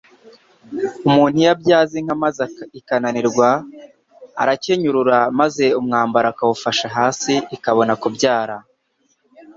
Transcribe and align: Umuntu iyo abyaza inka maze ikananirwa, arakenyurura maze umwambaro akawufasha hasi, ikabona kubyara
Umuntu 1.07 1.35
iyo 1.41 1.49
abyaza 1.55 1.93
inka 2.01 2.15
maze 2.23 2.43
ikananirwa, 2.79 3.49
arakenyurura 4.41 5.17
maze 5.39 5.65
umwambaro 5.79 6.27
akawufasha 6.33 6.85
hasi, 6.95 7.33
ikabona 7.55 7.93
kubyara 8.01 8.55